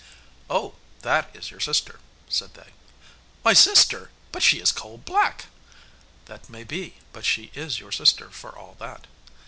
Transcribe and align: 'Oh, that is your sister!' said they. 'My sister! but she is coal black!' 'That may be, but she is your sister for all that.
'Oh, 0.49 0.77
that 1.03 1.29
is 1.35 1.51
your 1.51 1.59
sister!' 1.59 1.99
said 2.27 2.55
they. 2.55 2.69
'My 3.45 3.53
sister! 3.53 4.09
but 4.31 4.41
she 4.41 4.57
is 4.59 4.71
coal 4.71 4.97
black!' 4.97 5.45
'That 6.25 6.49
may 6.49 6.63
be, 6.63 6.95
but 7.13 7.23
she 7.23 7.51
is 7.53 7.77
your 7.79 7.91
sister 7.91 8.31
for 8.31 8.49
all 8.57 8.75
that. 8.79 9.05